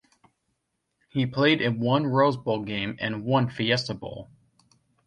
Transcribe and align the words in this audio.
He 1.09 1.27
played 1.27 1.61
in 1.61 1.79
one 1.79 2.07
Rose 2.07 2.35
Bowl 2.35 2.63
Game 2.63 2.97
and 2.99 3.23
one 3.23 3.51
Fiesta 3.51 3.93
Bowl. 3.93 4.31